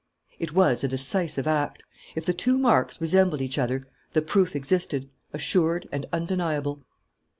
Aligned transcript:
It 0.39 0.53
was 0.53 0.83
a 0.83 0.87
decisive 0.87 1.45
act. 1.45 1.83
If 2.15 2.25
the 2.25 2.33
two 2.33 2.57
marks 2.57 2.99
resembled 2.99 3.39
each 3.39 3.59
other, 3.59 3.87
the 4.13 4.23
proof 4.23 4.55
existed, 4.55 5.11
assured 5.31 5.87
and 5.91 6.07
undeniable. 6.11 6.83